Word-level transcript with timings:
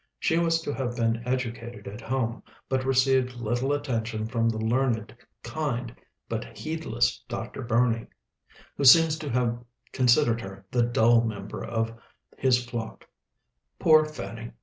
She 0.19 0.39
was 0.39 0.61
to 0.63 0.73
have 0.73 0.95
been 0.95 1.21
educated 1.27 1.87
at 1.87 2.01
home, 2.01 2.41
but 2.67 2.83
received 2.85 3.35
little 3.35 3.71
attention 3.71 4.25
from 4.25 4.49
the 4.49 4.57
learned, 4.57 5.15
kind, 5.43 5.95
but 6.27 6.57
heedless 6.57 7.23
Dr. 7.29 7.61
Burney, 7.61 8.07
who 8.77 8.83
seems 8.83 9.15
to 9.19 9.29
have 9.29 9.59
considered 9.93 10.41
her 10.41 10.65
the 10.71 10.81
dull 10.81 11.21
member 11.23 11.63
of 11.63 11.93
his 12.35 12.65
flock. 12.65 13.05
"Poor 13.77 14.03
Fanny!" 14.03 14.53